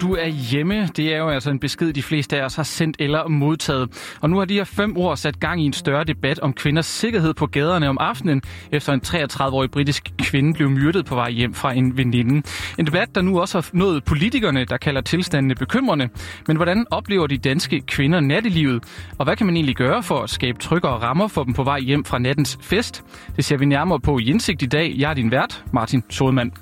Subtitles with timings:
[0.00, 0.88] du er hjemme.
[0.96, 4.16] Det er jo altså en besked, de fleste af os har sendt eller modtaget.
[4.20, 6.86] Og nu har de her fem år sat gang i en større debat om kvinders
[6.86, 8.42] sikkerhed på gaderne om aftenen,
[8.72, 12.42] efter en 33-årig britisk kvinde blev myrdet på vej hjem fra en veninde.
[12.78, 16.08] En debat, der nu også har nået politikerne, der kalder tilstandene bekymrende.
[16.46, 18.84] Men hvordan oplever de danske kvinder nattelivet?
[19.18, 21.80] Og hvad kan man egentlig gøre for at skabe tryggere rammer for dem på vej
[21.80, 23.04] hjem fra nattens fest?
[23.36, 24.94] Det ser vi nærmere på i indsigt i dag.
[24.98, 26.52] Jeg er din vært, Martin Sodemann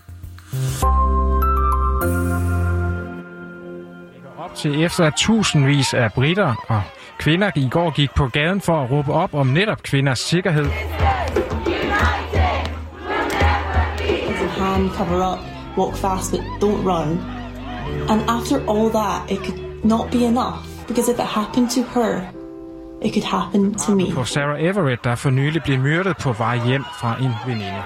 [4.49, 6.83] op til efter at tusindvis af britter og
[7.19, 10.67] kvinder i går gik på gaden for at råbe op om netop kvinders sikkerhed.
[14.59, 15.39] hand, cover up,
[15.77, 17.09] walk fast, but don't run.
[18.09, 22.13] And after all that, it could not be enough because if it happened to her,
[23.03, 24.13] it could happen to me.
[24.13, 27.83] På Sarah Everett, der for nylig blev myrdet på vej hjem fra en veninde.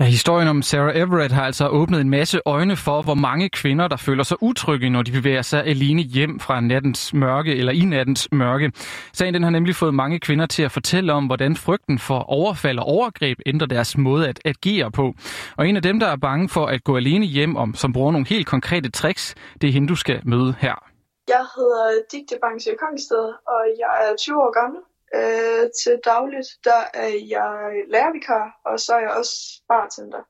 [0.00, 3.88] Ja, historien om Sarah Everett har altså åbnet en masse øjne for, hvor mange kvinder,
[3.88, 7.80] der føler sig utrygge, når de bevæger sig alene hjem fra nattens mørke eller i
[7.80, 8.72] nattens mørke.
[9.12, 12.78] Sagen den har nemlig fået mange kvinder til at fortælle om, hvordan frygten for overfald
[12.78, 15.14] og overgreb ændrer deres måde at agere på.
[15.56, 18.12] Og en af dem, der er bange for at gå alene hjem, om, som bruger
[18.12, 20.84] nogle helt konkrete tricks, det er hende, du skal møde her.
[21.28, 24.80] Jeg hedder Digte Bangsø Kongsted, og jeg er 20 år gammel.
[25.14, 30.22] Øh, til dagligt, der er jeg lærervikar, og så er jeg også bartender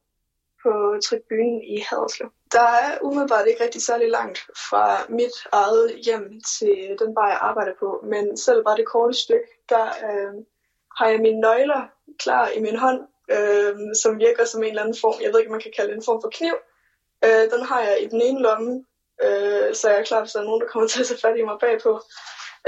[0.62, 2.30] på tribunen i Haderslev.
[2.52, 7.38] Der er umiddelbart ikke rigtig særlig langt fra mit eget hjem til den bar, jeg
[7.40, 10.34] arbejder på, men selv bare det korte stykke, der øh,
[10.98, 11.82] har jeg mine nøgler
[12.18, 15.50] klar i min hånd, øh, som virker som en eller anden form, jeg ved ikke,
[15.50, 16.54] om man kan kalde det en form for kniv.
[17.24, 18.84] Øh, den har jeg i den ene lomme,
[19.24, 21.38] øh, så jeg er klar, hvis der er nogen, der kommer til at tage fat
[21.38, 22.00] i mig bagpå.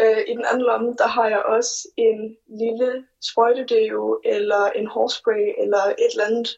[0.01, 5.55] Øh, I den anden lomme, der har jeg også en lille sprøjtedeo, eller en hårspray,
[5.59, 6.49] eller et eller andet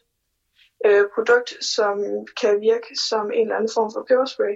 [0.85, 1.95] øh, produkt, som
[2.41, 4.55] kan virke som en eller anden form for peberspray.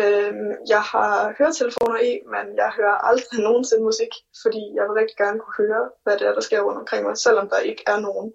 [0.00, 0.34] Øh,
[0.68, 4.12] jeg har høretelefoner i, men jeg hører aldrig nogensinde musik,
[4.42, 7.16] fordi jeg vil rigtig gerne kunne høre, hvad det er, der sker rundt omkring mig,
[7.18, 8.32] selvom der ikke er nogen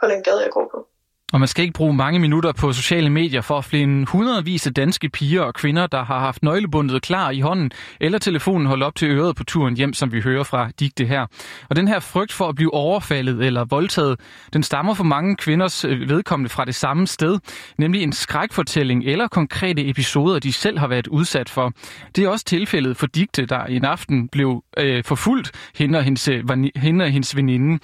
[0.00, 0.88] på den gade, jeg går på.
[1.32, 4.74] Og man skal ikke bruge mange minutter på sociale medier for at finde hundredvis af
[4.74, 7.70] danske piger og kvinder, der har haft nøglebundet klar i hånden,
[8.00, 11.26] eller telefonen holdt op til øret på turen hjem, som vi hører fra Digte her.
[11.70, 14.20] Og den her frygt for at blive overfaldet eller voldtaget,
[14.52, 17.38] den stammer for mange kvinders øh, vedkommende fra det samme sted,
[17.78, 21.72] nemlig en skrækfortælling eller konkrete episoder, de selv har været udsat for.
[22.16, 26.28] Det er også tilfældet for Digte, der en aften blev øh, forfulgt hende og, hendes,
[26.28, 26.44] øh,
[26.76, 27.78] hende og hendes veninde.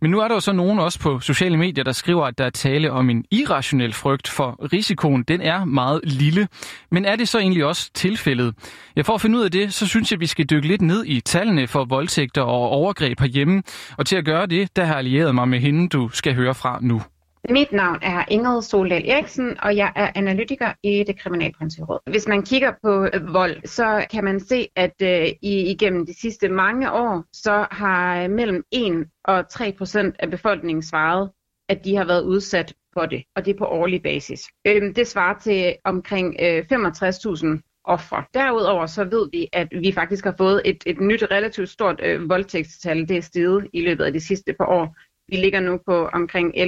[0.00, 2.44] Men nu er der jo så nogen også på sociale medier, der skriver, at der
[2.44, 6.48] er tale om en irrationel frygt, for risikoen den er meget lille.
[6.90, 8.54] Men er det så egentlig også tilfældet?
[8.96, 10.82] Ja, for at finde ud af det, så synes jeg, at vi skal dykke lidt
[10.82, 13.62] ned i tallene for voldtægter og overgreb herhjemme.
[13.98, 16.78] Og til at gøre det, der har allieret mig med hende, du skal høre fra
[16.82, 17.02] nu.
[17.50, 22.10] Mit navn er Ingrid Soldal Eriksen, og jeg er analytiker i det kriminalpræventive råd.
[22.10, 26.48] Hvis man kigger på øh, vold, så kan man se, at øh, igennem de sidste
[26.48, 31.30] mange år, så har øh, mellem 1 og 3 procent af befolkningen svaret,
[31.68, 34.42] at de har været udsat for det, og det er på årlig basis.
[34.66, 38.24] Øh, det svarer til omkring øh, 65.000 ofre.
[38.34, 42.28] Derudover så ved vi, at vi faktisk har fået et, et nyt relativt stort øh,
[42.28, 43.08] voldtægtstal.
[43.08, 44.96] Det er steget i løbet af de sidste par år.
[45.28, 46.60] Vi ligger nu på omkring 11.400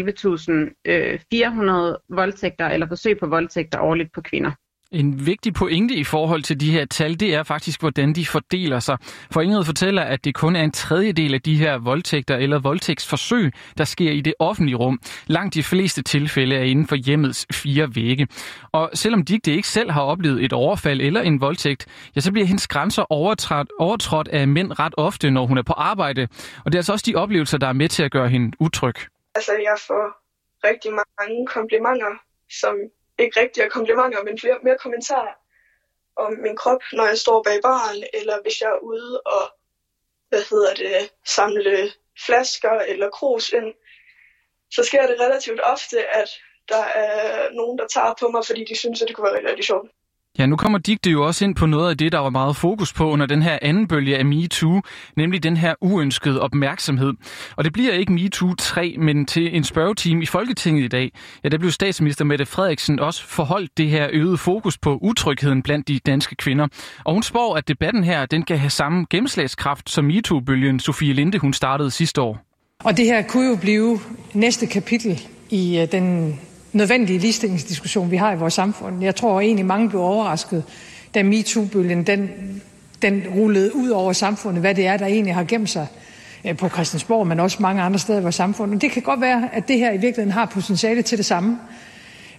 [0.84, 1.18] øh,
[2.16, 4.52] voldtægter eller forsøg på voldtægter årligt på kvinder.
[4.92, 8.80] En vigtig pointe i forhold til de her tal, det er faktisk, hvordan de fordeler
[8.80, 8.98] sig.
[9.30, 13.52] For Ingrid fortæller, at det kun er en tredjedel af de her voldtægter eller voldtægtsforsøg,
[13.78, 15.00] der sker i det offentlige rum.
[15.26, 18.28] Langt de fleste tilfælde er inden for hjemmets fire vægge.
[18.72, 22.46] Og selvom Digte ikke selv har oplevet et overfald eller en voldtægt, ja, så bliver
[22.46, 26.28] hendes grænser overtrådt, overtrådt af mænd ret ofte, når hun er på arbejde.
[26.64, 28.94] Og det er altså også de oplevelser, der er med til at gøre hende utryg.
[29.34, 30.04] Altså, jeg får
[30.68, 32.12] rigtig mange komplimenter,
[32.60, 32.74] som
[33.18, 35.34] ikke rigtige komplimenter, men flere, mere kommentarer
[36.16, 39.42] om min krop, når jeg står bag baren, eller hvis jeg er ude og
[40.28, 41.92] hvad hedder det, samle
[42.26, 43.74] flasker eller krus ind,
[44.70, 46.28] så sker det relativt ofte, at
[46.68, 49.50] der er nogen, der tager på mig, fordi de synes, at det kunne være rigtig,
[49.50, 49.90] rigtig sjovt.
[50.38, 52.92] Ja, nu kommer Digte jo også ind på noget af det, der var meget fokus
[52.92, 54.80] på under den her anden bølge af MeToo,
[55.16, 57.12] nemlig den her uønskede opmærksomhed.
[57.56, 61.12] Og det bliver ikke MeToo 3, men til en spørgetime i Folketinget i dag.
[61.44, 65.88] Ja, der blev statsminister Mette Frederiksen også forholdt det her øgede fokus på utrygheden blandt
[65.88, 66.66] de danske kvinder.
[67.04, 71.38] Og hun spår, at debatten her, den kan have samme gennemslagskraft som MeToo-bølgen, Sofie Linde,
[71.38, 72.38] hun startede sidste år.
[72.84, 73.98] Og det her kunne jo blive
[74.34, 75.20] næste kapitel
[75.50, 76.38] i øh, den
[76.72, 79.02] nødvendige ligestillingsdiskussion, vi har i vores samfund.
[79.02, 80.64] Jeg tror egentlig, mange blev overrasket,
[81.14, 82.30] da MeToo-bølgen den,
[83.02, 85.86] den rullede ud over samfundet, hvad det er, der egentlig har gemt sig
[86.44, 88.74] øh, på Christiansborg, men også mange andre steder i vores samfund.
[88.74, 91.58] Og det kan godt være, at det her i virkeligheden har potentiale til det samme.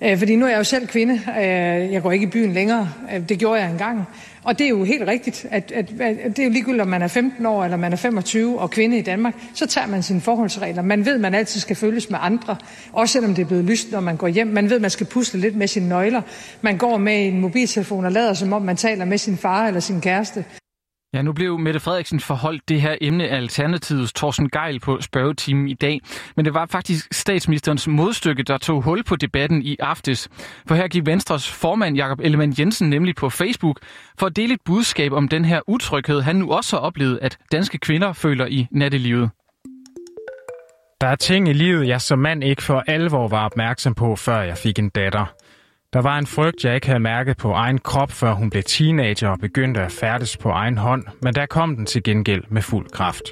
[0.02, 1.14] Øh, fordi nu er jeg jo selv kvinde.
[1.14, 2.90] Øh, jeg går ikke i byen længere.
[3.14, 4.08] Øh, det gjorde jeg engang.
[4.44, 7.02] Og det er jo helt rigtigt, at, at, at det er jo ligegyldigt, om man
[7.02, 10.22] er 15 år eller man er 25 og kvinde i Danmark, så tager man sine
[10.22, 10.82] forholdsregler.
[10.82, 12.56] Man ved, at man altid skal følges med andre,
[12.94, 14.48] også selvom det er blevet lyst, når man går hjem.
[14.48, 16.22] Man ved, at man skal pusle lidt med sine nøgler.
[16.62, 19.80] Man går med en mobiltelefon og lader, som om man taler med sin far eller
[19.80, 20.46] sin kæreste.
[21.14, 25.68] Ja, nu blev Mette Frederiksen forholdt det her emne af Alternativets Thorsten Geil på spørgetimen
[25.68, 26.02] i dag.
[26.36, 30.30] Men det var faktisk statsministerens modstykke, der tog hul på debatten i aftes.
[30.68, 33.80] For her gik Venstres formand Jakob Ellemann Jensen nemlig på Facebook
[34.20, 37.38] for at dele et budskab om den her utryghed, han nu også har oplevet, at
[37.52, 39.30] danske kvinder føler i nattelivet.
[41.02, 44.42] Der er ting i livet, jeg som mand ikke for alvor var opmærksom på, før
[44.42, 45.26] jeg fik en datter.
[45.94, 49.30] Der var en frygt, jeg ikke havde mærket på egen krop, før hun blev teenager
[49.30, 52.90] og begyndte at færdes på egen hånd, men der kom den til gengæld med fuld
[52.90, 53.24] kraft.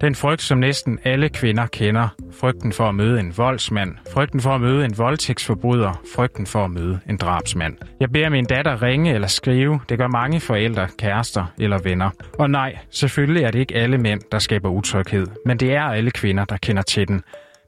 [0.00, 2.08] Den frygt, som næsten alle kvinder kender.
[2.40, 3.94] Frygten for at møde en voldsmand.
[4.12, 6.00] Frygten for at møde en voldtægtsforbryder.
[6.14, 7.76] Frygten for at møde en drabsmand.
[8.00, 9.80] Jeg beder min datter ringe eller skrive.
[9.88, 12.10] Det gør mange forældre, kærester eller venner.
[12.38, 15.26] Og nej, selvfølgelig er det ikke alle mænd, der skaber utryghed.
[15.46, 17.22] Men det er alle kvinder, der kender til den.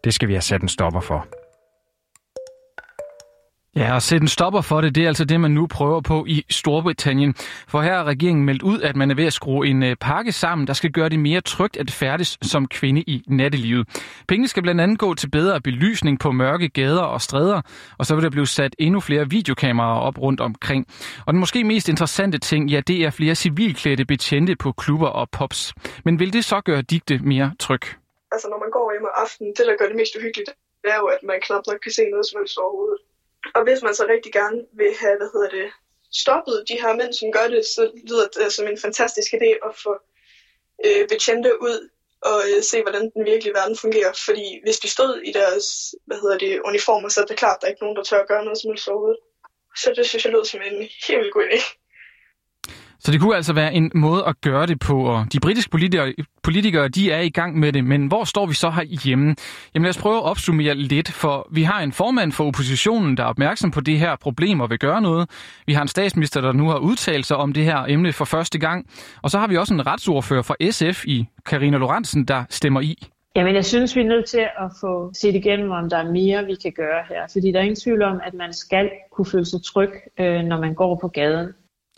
[0.05, 1.27] Det skal vi have sat en stopper for.
[3.77, 6.25] Ja, at sætte en stopper for det, det er altså det, man nu prøver på
[6.29, 7.35] i Storbritannien.
[7.69, 10.33] For her har regeringen meldt ud, at man er ved at skrue en øh, pakke
[10.33, 13.89] sammen, der skal gøre det mere trygt at færdes som kvinde i nattelivet.
[14.29, 17.61] Pengene skal blandt andet gå til bedre belysning på mørke gader og stræder,
[17.99, 20.87] og så vil der blive sat endnu flere videokameraer op rundt omkring.
[21.27, 25.31] Og den måske mest interessante ting, ja, det er flere civilklædte betjente på klubber og
[25.31, 25.75] pops.
[26.05, 27.83] Men vil det så gøre digte mere tryg?
[28.33, 30.51] Altså, når man går hjem om aftenen, det der gør det mest uhyggeligt,
[30.83, 33.01] det er jo, at man knap nok kan se noget som helst overhovedet.
[33.55, 35.71] Og hvis man så rigtig gerne vil have, hvad hedder det,
[36.13, 39.51] stoppet de her mænd, som gør det, så lyder det øh, som en fantastisk idé
[39.69, 39.93] at få
[40.87, 41.91] øh, betjente ud
[42.23, 44.13] og øh, se, hvordan den virkelige verden fungerer.
[44.27, 45.67] Fordi hvis de stod i deres
[46.07, 48.21] hvad hedder det, uniformer, så er det klart, at der er ikke nogen, der tør
[48.23, 49.19] at gøre noget som helst overhovedet.
[49.77, 51.61] Så det synes jeg lød som en helt vildt god idé.
[53.09, 56.15] Så det kunne altså være en måde at gøre det på, og de britiske politikere,
[56.43, 59.37] politikere de er i gang med det, men hvor står vi så her hjemme?
[59.75, 63.23] Jamen lad os prøve at opsummere lidt, for vi har en formand for oppositionen, der
[63.23, 65.31] er opmærksom på det her problem og vil gøre noget.
[65.67, 68.59] Vi har en statsminister, der nu har udtalt sig om det her emne for første
[68.59, 68.87] gang,
[69.23, 73.07] og så har vi også en retsordfører fra SF i Karina Lorentzen, der stemmer i.
[73.37, 76.45] Jamen, jeg synes, vi er nødt til at få set igennem, om der er mere,
[76.45, 77.23] vi kan gøre her.
[77.33, 79.91] Fordi der er ingen tvivl om, at man skal kunne føle sig tryg,
[80.21, 81.49] øh, når man går på gaden.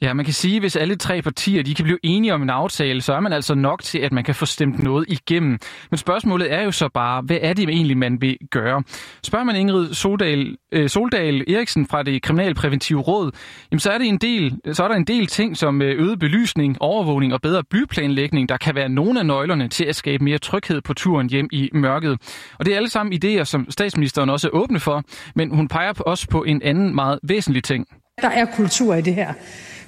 [0.03, 2.51] Ja, man kan sige, at hvis alle tre partier de kan blive enige om en
[2.51, 5.59] aftale, så er man altså nok til, at man kan få stemt noget igennem.
[5.91, 8.83] Men spørgsmålet er jo så bare, hvad er det egentlig, man vil gøre?
[9.23, 13.31] Spørger man Ingrid Soldal, øh, Soldal Eriksen fra det Kriminalpræventive Råd,
[13.73, 16.19] jamen så er, det en del, så er der en del ting som øh, øget
[16.19, 20.39] belysning, overvågning og bedre byplanlægning, der kan være nogle af nøglerne til at skabe mere
[20.39, 22.19] tryghed på turen hjem i mørket.
[22.59, 25.03] Og det er alle sammen idéer, som statsministeren også er åbne for,
[25.35, 27.87] men hun peger også på en anden meget væsentlig ting.
[28.23, 29.33] Der er kultur i det her.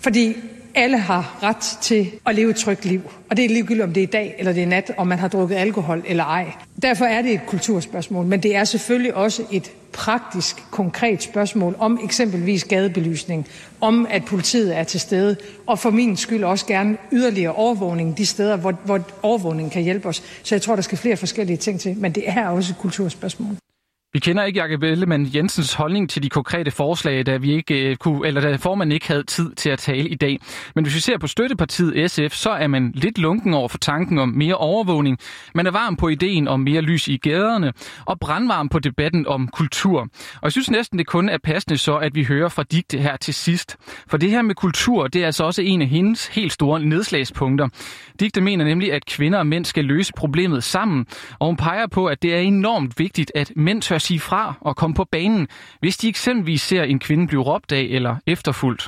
[0.02, 0.36] Fordi
[0.74, 3.00] alle har ret til at leve et trygt liv.
[3.30, 5.18] Og det er ligegyldigt, om det er i dag eller det er nat, om man
[5.18, 6.52] har drukket alkohol eller ej.
[6.82, 11.98] Derfor er det et kulturspørgsmål, men det er selvfølgelig også et praktisk, konkret spørgsmål om
[12.04, 13.46] eksempelvis gadebelysning,
[13.80, 18.26] om at politiet er til stede, og for min skyld også gerne yderligere overvågning de
[18.26, 20.22] steder, hvor, hvor overvågning kan hjælpe os.
[20.42, 23.56] Så jeg tror, der skal flere forskellige ting til, men det er også et kulturspørgsmål.
[24.14, 27.96] Vi kender ikke Jakob Ellemann Jensens holdning til de konkrete forslag, da vi ikke øh,
[27.96, 30.38] kunne, eller da formanden ikke havde tid til at tale i dag.
[30.74, 34.18] Men hvis vi ser på støttepartiet SF, så er man lidt lunken over for tanken
[34.18, 35.18] om mere overvågning.
[35.54, 37.72] Man er varm på ideen om mere lys i gaderne,
[38.06, 40.00] og brandvarm på debatten om kultur.
[40.34, 43.16] Og jeg synes næsten, det kun er passende så, at vi hører fra Digte her
[43.16, 43.76] til sidst.
[44.08, 47.68] For det her med kultur, det er altså også en af hendes helt store nedslagspunkter.
[48.20, 51.06] Digte mener nemlig, at kvinder og mænd skal løse problemet sammen,
[51.38, 54.72] og hun peger på, at det er enormt vigtigt, at mænd tør sige fra og
[54.80, 55.44] komme på banen,
[55.82, 58.82] hvis de eksempelvis ser en kvinde blive råbt af eller efterfulgt?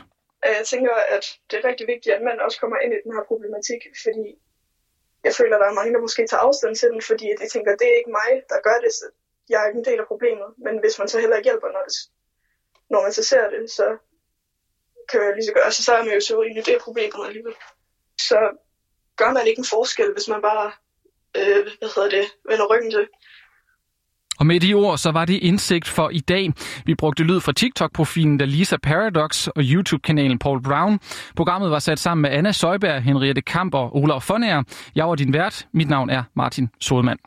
[0.47, 3.12] Øh, jeg tænker, at det er rigtig vigtigt, at man også kommer ind i den
[3.16, 4.26] her problematik, fordi
[5.26, 7.71] jeg føler, at der er mange, der måske tager afstand til den, fordi de tænker,
[7.73, 9.06] at det er ikke mig, der gør det, så
[9.50, 10.49] jeg er ikke en del af problemet.
[10.64, 11.94] Men hvis man så heller ikke hjælper, når, det,
[12.92, 13.87] når man så ser det, så
[15.09, 17.26] kan jeg lige så gøre, så, altså, så er man jo så i det problemet
[17.28, 17.56] alligevel.
[18.28, 18.38] Så
[19.21, 20.68] gør man ikke en forskel, hvis man bare
[21.38, 23.06] øh, hvad hedder det, vender ryggen til.
[24.40, 26.52] Og med de ord, så var det indsigt for i dag.
[26.84, 31.00] Vi brugte lyd fra TikTok-profilen Lisa Paradox og YouTube-kanalen Paul Brown.
[31.36, 34.62] Programmet var sat sammen med Anna Søjberg, Henriette Kamp og Olaf Fonager.
[34.94, 35.66] Jeg var din vært.
[35.72, 37.18] Mit navn er Martin Sodemann.